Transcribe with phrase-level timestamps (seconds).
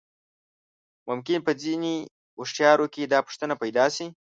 [1.09, 1.95] ممکن په ځينې
[2.37, 4.07] هوښيارو کې دا پوښتنه پيدا شي.